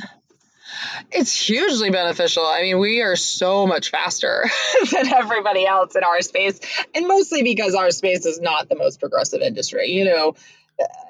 [1.10, 2.44] It's hugely beneficial.
[2.44, 4.48] I mean, we are so much faster
[4.92, 6.60] than everybody else in our space,
[6.94, 9.90] and mostly because our space is not the most progressive industry.
[9.90, 10.34] You know,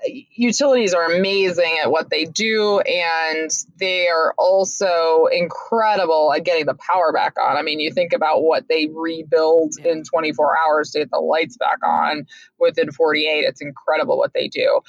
[0.04, 6.74] utilities are amazing at what they do and they are also incredible at getting the
[6.74, 7.56] power back on.
[7.56, 11.56] I mean, you think about what they rebuild in 24 hours to get the lights
[11.56, 12.26] back on
[12.58, 13.44] within 48.
[13.44, 14.80] It's incredible what they do.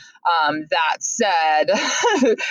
[0.46, 1.72] Um, that said,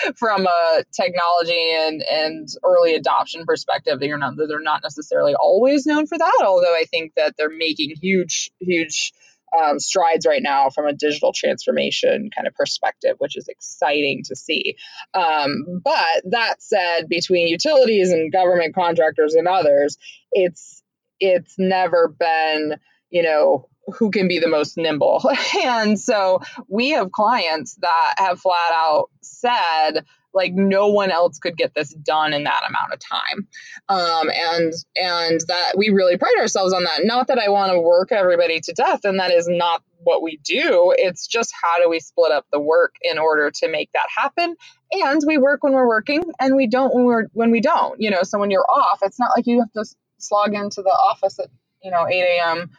[0.17, 6.07] from a technology and, and early adoption perspective, they're not, they're not necessarily always known
[6.07, 9.13] for that, although I think that they're making huge, huge
[9.59, 14.37] um, strides right now from a digital transformation kind of perspective, which is exciting to
[14.37, 14.77] see.
[15.15, 19.99] Um, but that said, between utilities and government contractors and others,
[20.33, 20.83] it's
[21.19, 22.77] it's never been
[23.11, 25.23] you know who can be the most nimble.
[25.65, 31.57] and so we have clients that have flat out said, like no one else could
[31.57, 33.49] get this done in that amount of time.
[33.89, 37.01] Um, and and that we really pride ourselves on that.
[37.05, 40.39] Not that i want to work everybody to death and that is not what we
[40.45, 40.95] do.
[40.97, 44.57] It's just how do we split up the work in order to make that happen?
[44.93, 48.11] And we work when we're working and we don't when we're when we don't you
[48.11, 48.23] know?
[48.23, 49.85] So when you're off it's not like you have to
[50.19, 51.49] slog into the office at
[51.83, 52.71] you know 8 a.m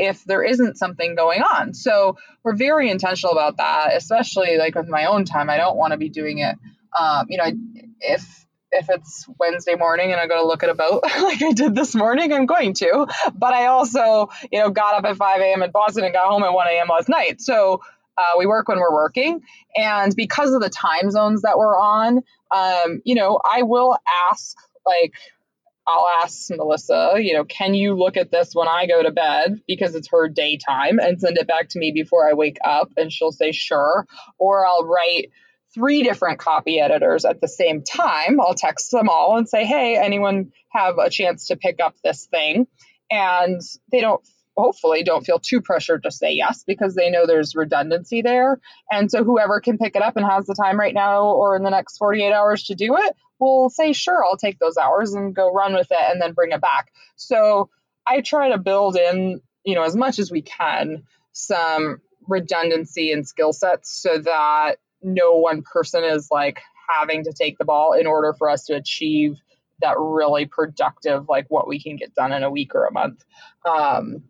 [0.00, 1.74] if there isn't something going on.
[1.74, 5.50] So we're very intentional about that especially like with my own time.
[5.50, 6.56] I don't want to be doing it
[6.98, 7.50] um, you know,
[8.00, 11.52] if if it's Wednesday morning and I go to look at a boat like I
[11.52, 13.06] did this morning, I'm going to.
[13.34, 15.62] But I also, you know, got up at 5 a.m.
[15.62, 16.88] in Boston and got home at 1 a.m.
[16.88, 17.40] last night.
[17.40, 17.80] So
[18.18, 19.40] uh, we work when we're working.
[19.74, 23.96] And because of the time zones that we're on, um, you know, I will
[24.30, 25.14] ask, like,
[25.86, 29.62] I'll ask Melissa, you know, can you look at this when I go to bed
[29.66, 32.90] because it's her daytime and send it back to me before I wake up?
[32.98, 34.06] And she'll say, sure.
[34.38, 35.30] Or I'll write,
[35.78, 38.40] three different copy editors at the same time.
[38.40, 42.26] I'll text them all and say, hey, anyone have a chance to pick up this
[42.26, 42.66] thing?
[43.10, 43.60] And
[43.92, 44.20] they don't
[44.56, 48.58] hopefully don't feel too pressured to say yes because they know there's redundancy there.
[48.90, 51.62] And so whoever can pick it up and has the time right now or in
[51.62, 55.32] the next 48 hours to do it will say, sure, I'll take those hours and
[55.32, 56.90] go run with it and then bring it back.
[57.14, 57.70] So
[58.04, 63.26] I try to build in, you know, as much as we can, some redundancy and
[63.26, 66.60] skill sets so that no one person is like
[66.96, 69.36] having to take the ball in order for us to achieve
[69.80, 73.24] that really productive, like what we can get done in a week or a month.
[73.64, 74.24] Um,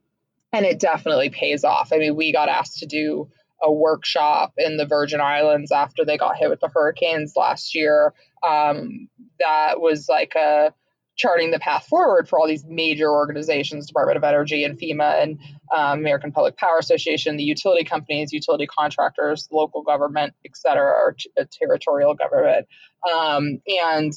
[0.53, 1.93] and it definitely pays off.
[1.93, 3.31] I mean, we got asked to do
[3.63, 8.15] a workshop in the Virgin Islands after they got hit with the hurricanes last year.
[8.47, 9.09] Um,
[9.41, 10.73] that was like a
[11.17, 15.39] charting the path forward for all these major organizations department of energy and fema and
[15.75, 21.15] um, american public power association the utility companies utility contractors local government et cetera or
[21.19, 22.67] t- territorial government
[23.13, 24.13] um, and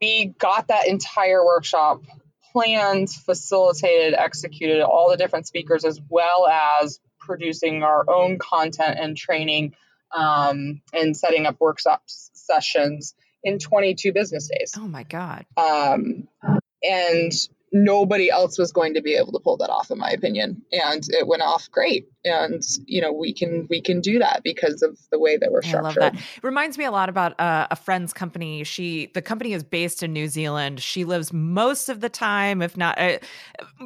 [0.00, 2.02] we got that entire workshop
[2.52, 9.16] planned facilitated executed all the different speakers as well as producing our own content and
[9.16, 9.74] training
[10.16, 14.72] um, and setting up workshop sessions in 22 business days.
[14.76, 15.44] Oh my God.
[15.56, 16.28] Um,
[16.82, 17.32] and
[17.72, 21.04] nobody else was going to be able to pull that off in my opinion and
[21.10, 24.98] it went off great and you know we can we can do that because of
[25.10, 26.02] the way that we're structured.
[26.02, 26.42] I love that.
[26.42, 28.64] Reminds me a lot about uh, a friend's company.
[28.64, 30.80] She the company is based in New Zealand.
[30.80, 33.18] She lives most of the time, if not uh,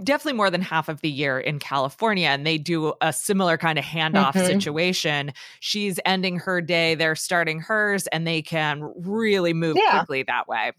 [0.05, 3.78] definitely more than half of the year in California, and they do a similar kind
[3.78, 4.47] of handoff mm-hmm.
[4.47, 5.33] situation.
[5.61, 9.99] She's ending her day, they're starting hers, and they can really move yeah.
[9.99, 10.72] quickly that way.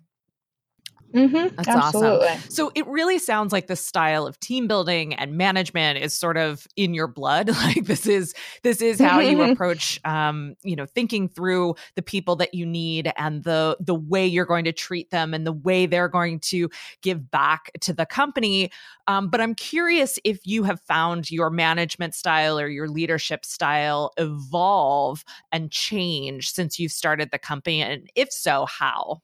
[1.14, 1.56] Mm-hmm.
[1.56, 2.28] That's Absolutely.
[2.28, 2.50] awesome.
[2.50, 6.68] So it really sounds like the style of team building and management is sort of
[6.76, 7.52] in your blood.
[7.64, 8.34] Like this is
[8.64, 13.12] this is how you approach, um, you know, thinking through the people that you need
[13.16, 16.70] and the the way you're going to treat them and the way they're going to
[17.02, 18.70] give back to the company.
[19.08, 24.12] Um, but I'm curious if you have found your management style or your leadership style
[24.18, 29.22] evolve and change since you've started the company, and if so, how?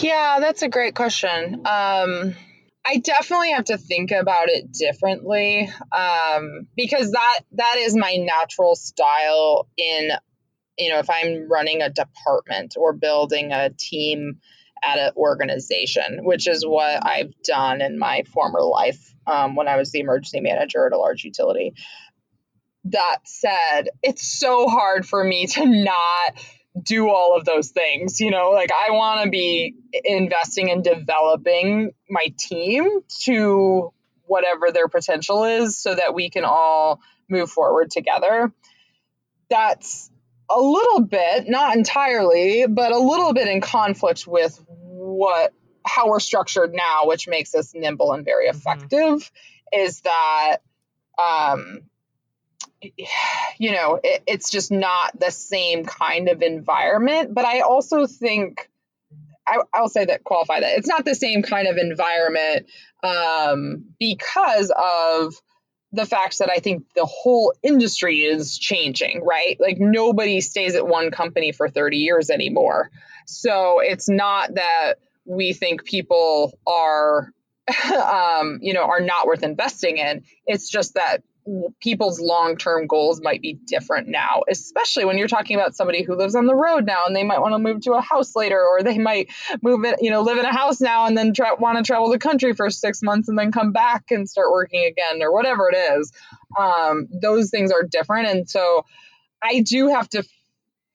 [0.00, 1.54] Yeah, that's a great question.
[1.66, 2.34] Um,
[2.86, 8.76] I definitely have to think about it differently um, because that that is my natural
[8.76, 10.10] style in
[10.78, 14.38] you know if I'm running a department or building a team
[14.82, 19.76] at an organization, which is what I've done in my former life um, when I
[19.76, 21.74] was the emergency manager at a large utility.
[22.84, 26.40] That said, it's so hard for me to not
[26.80, 28.20] do all of those things.
[28.20, 33.92] You know, like I want to be investing in developing my team to
[34.26, 38.52] whatever their potential is so that we can all move forward together.
[39.48, 40.10] That's
[40.50, 45.52] a little bit, not entirely, but a little bit in conflict with what
[45.84, 48.58] how we're structured now, which makes us nimble and very mm-hmm.
[48.58, 49.80] effective, mm-hmm.
[49.80, 50.58] is that
[51.18, 51.82] um,
[53.58, 57.34] you know, it, it's just not the same kind of environment.
[57.34, 58.68] But I also think,
[59.46, 60.78] I, will say that, qualify that.
[60.78, 62.66] It's not the same kind of environment
[63.02, 65.34] um, because of
[65.92, 69.56] the fact that I think the whole industry is changing, right?
[69.58, 72.90] Like nobody stays at one company for 30 years anymore.
[73.26, 77.32] So it's not that we think people are
[77.94, 80.24] um, you know, are not worth investing in.
[80.46, 81.22] It's just that
[81.80, 86.34] people's long-term goals might be different now especially when you're talking about somebody who lives
[86.34, 88.82] on the road now and they might want to move to a house later or
[88.82, 89.28] they might
[89.62, 92.10] move it you know live in a house now and then tra- want to travel
[92.10, 95.70] the country for six months and then come back and start working again or whatever
[95.70, 96.12] it is.
[96.58, 98.84] Um, those things are different and so
[99.42, 100.24] i do have to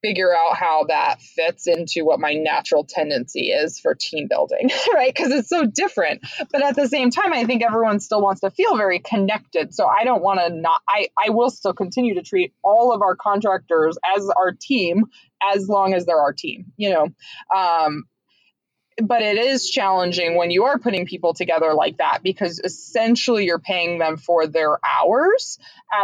[0.03, 5.13] figure out how that fits into what my natural tendency is for team building, right?
[5.13, 6.21] Because it's so different.
[6.51, 9.73] But at the same time, I think everyone still wants to feel very connected.
[9.73, 13.01] So I don't want to not, I, I will still continue to treat all of
[13.01, 15.05] our contractors as our team
[15.53, 17.07] as long as they're our team, you know?
[17.55, 18.03] Um,
[19.01, 23.59] but it is challenging when you are putting people together like that because essentially you're
[23.59, 25.57] paying them for their hours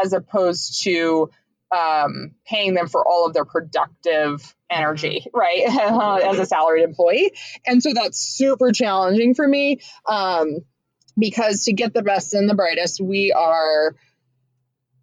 [0.04, 1.30] as opposed to
[1.76, 5.38] um, paying them for all of their productive energy, mm-hmm.
[5.38, 6.24] right?
[6.30, 7.32] As a salaried employee.
[7.65, 10.59] And so that's super challenging for me um,
[11.17, 13.95] because to get the best and the brightest, we are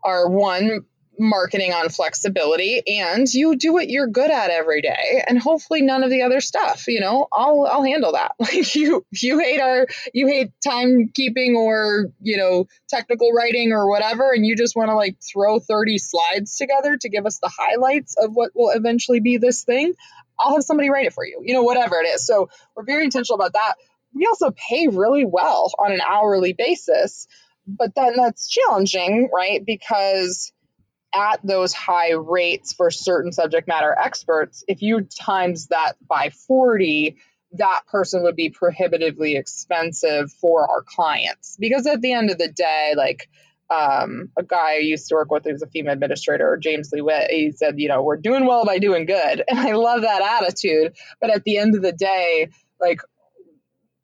[0.04, 0.84] are one
[1.18, 6.02] marketing on flexibility and you do what you're good at every day and hopefully none
[6.02, 7.26] of the other stuff you know?
[7.32, 8.32] I'll i'll handle that.
[8.46, 14.32] Like you you hate our you hate timekeeping or you know technical writing or whatever
[14.32, 18.16] and you just want to like throw 30 slides together to give us the highlights
[18.16, 19.94] of what will eventually be this thing
[20.38, 22.26] i'll have somebody write it for you you know whatever it is.
[22.26, 23.74] So we're very intentional about that.
[24.14, 27.26] We also pay really well on an hourly basis
[27.66, 29.64] but then that's challenging, right?
[29.64, 30.52] Because
[31.14, 37.16] at those high rates for certain subject matter experts, if you times that by 40,
[37.52, 41.56] that person would be prohibitively expensive for our clients.
[41.58, 43.28] Because at the end of the day, like
[43.70, 47.30] um, a guy I used to work with who's a FEMA administrator, James Lee Witt,
[47.30, 49.42] he said, you know, we're doing well by doing good.
[49.48, 50.94] And I love that attitude.
[51.20, 52.50] But at the end of the day,
[52.80, 53.00] like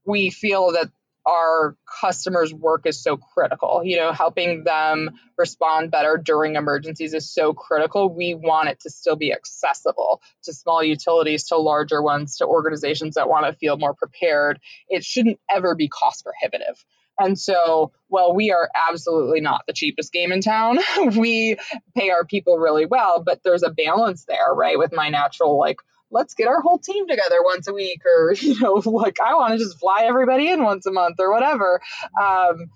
[0.05, 0.91] we feel that
[1.27, 3.83] our customers' work is so critical.
[3.85, 8.13] You know, helping them respond better during emergencies is so critical.
[8.13, 13.15] We want it to still be accessible to small utilities, to larger ones, to organizations
[13.15, 14.59] that want to feel more prepared.
[14.89, 16.85] It shouldn't ever be cost prohibitive.
[17.19, 20.79] And so, well, we are absolutely not the cheapest game in town.
[21.17, 21.57] we
[21.97, 24.79] pay our people really well, but there's a balance there, right?
[24.79, 25.77] With my natural like
[26.13, 29.53] let's get our whole team together once a week or you know like i want
[29.53, 31.81] to just fly everybody in once a month or whatever
[32.23, 32.67] um,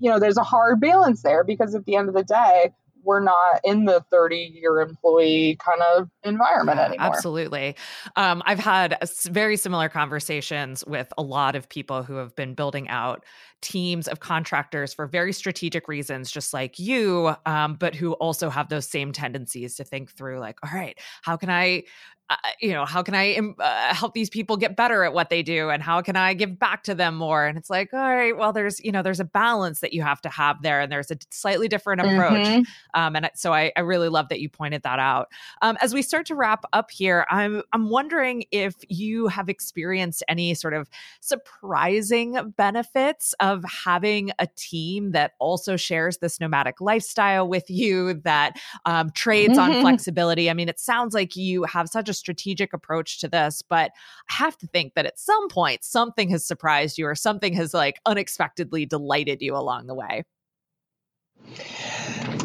[0.00, 2.70] you know there's a hard balance there because at the end of the day
[3.04, 7.06] we're not in the 30 year employee kind of environment yeah, anymore.
[7.06, 7.76] Absolutely.
[8.16, 12.88] Um, I've had very similar conversations with a lot of people who have been building
[12.88, 13.24] out
[13.64, 18.68] teams of contractors for very strategic reasons, just like you, um, but who also have
[18.68, 21.84] those same tendencies to think through, like, all right, how can I
[22.30, 25.42] uh, you know, how can I uh, help these people get better at what they
[25.42, 27.44] do and how can I give back to them more?
[27.44, 30.22] And it's like, all right, well, there's, you know, there's a balance that you have
[30.22, 32.46] to have there and there's a slightly different approach.
[32.46, 33.00] Mm-hmm.
[33.00, 35.28] Um, and so I, I, really love that you pointed that out.
[35.60, 40.22] Um, as we start to wrap up here, I'm, I'm wondering if you have experienced
[40.26, 40.88] any sort of
[41.20, 48.58] surprising benefits of having a team that also shares this nomadic lifestyle with you that
[48.86, 49.76] um, trades mm-hmm.
[49.76, 50.48] on flexibility.
[50.48, 53.92] I mean, it sounds like you have such a strategic approach to this, but
[54.30, 57.74] I have to think that at some point something has surprised you or something has
[57.74, 60.24] like unexpectedly delighted you along the way.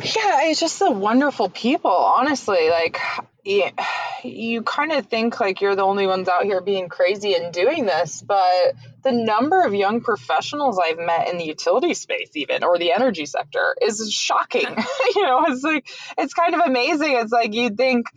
[0.02, 2.70] Yeah, it's just the wonderful people, honestly.
[2.70, 3.00] Like,
[4.24, 7.86] you kind of think like you're the only ones out here being crazy and doing
[7.86, 12.78] this, but the number of young professionals I've met in the utility space, even or
[12.78, 14.68] the energy sector, is shocking.
[15.16, 15.88] you know, it's like
[16.18, 17.14] it's kind of amazing.
[17.14, 18.08] It's like you'd think,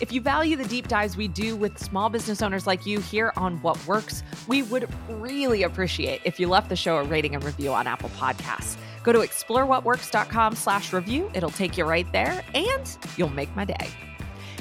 [0.00, 3.32] If you value the deep dives we do with small business owners like you here
[3.36, 7.42] on What Works, we would really appreciate if you left the show a rating and
[7.42, 8.76] review on Apple Podcasts.
[9.02, 11.30] Go to explorewhatworks.com slash review.
[11.34, 13.88] It'll take you right there and you'll make my day.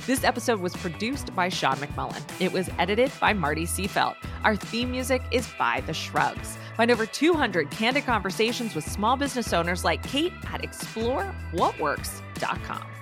[0.05, 2.21] This episode was produced by Sean McMullin.
[2.39, 4.15] It was edited by Marty Seafelt.
[4.43, 6.59] Our theme music is by The Shrugs.
[6.77, 12.94] Find over 200 candid conversations with small business owners like Kate at explorewhatworks.com.